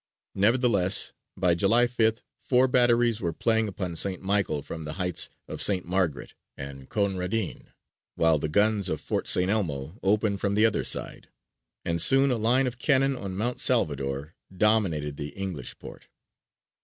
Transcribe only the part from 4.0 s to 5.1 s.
Michael from the